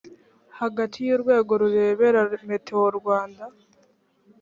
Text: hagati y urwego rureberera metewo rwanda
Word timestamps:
hagati 0.59 0.97
y 1.07 1.09
urwego 1.15 1.51
rureberera 1.61 2.21
metewo 2.49 2.87
rwanda 2.99 3.43